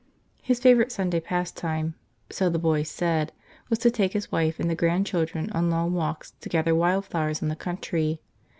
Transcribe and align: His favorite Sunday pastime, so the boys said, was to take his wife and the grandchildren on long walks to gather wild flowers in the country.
His 0.41 0.59
favorite 0.59 0.91
Sunday 0.91 1.19
pastime, 1.19 1.93
so 2.31 2.49
the 2.49 2.57
boys 2.57 2.89
said, 2.89 3.31
was 3.69 3.77
to 3.77 3.91
take 3.91 4.13
his 4.13 4.31
wife 4.31 4.59
and 4.59 4.67
the 4.67 4.73
grandchildren 4.73 5.51
on 5.51 5.69
long 5.69 5.93
walks 5.93 6.31
to 6.41 6.49
gather 6.49 6.73
wild 6.73 7.05
flowers 7.05 7.43
in 7.43 7.49
the 7.49 7.55
country. 7.55 8.19